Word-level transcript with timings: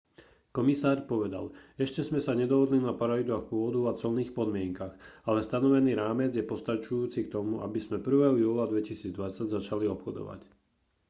komisár 0.57 0.97
povedal 1.11 1.45
ešte 1.83 2.01
sme 2.07 2.17
sa 2.25 2.33
nedohodli 2.41 2.79
na 2.81 2.89
pravidlách 3.01 3.45
pôvodu 3.51 3.81
a 3.85 3.93
colných 4.01 4.33
podmienkach 4.39 4.93
ale 5.29 5.39
stanovený 5.49 5.91
rámec 6.03 6.31
je 6.35 6.41
postačujúci 6.51 7.19
k 7.29 7.29
tomu 7.35 7.53
aby 7.65 7.77
sme 7.85 7.97
1. 8.05 8.41
júla 8.45 8.65
2020 8.71 9.45
začali 9.57 9.85
obchodovať 9.95 10.41